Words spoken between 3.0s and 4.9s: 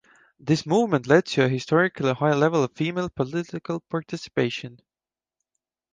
political participation.